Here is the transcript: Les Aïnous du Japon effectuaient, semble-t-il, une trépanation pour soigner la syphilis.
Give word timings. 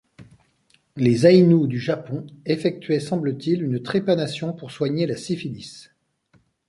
Les 0.95 1.27
Aïnous 1.27 1.67
du 1.67 1.79
Japon 1.79 2.25
effectuaient, 2.47 2.99
semble-t-il, 2.99 3.61
une 3.61 3.83
trépanation 3.83 4.51
pour 4.51 4.71
soigner 4.71 5.05
la 5.05 5.15
syphilis. 5.15 5.89